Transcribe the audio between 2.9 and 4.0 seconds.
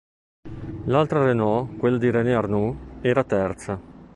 era terza.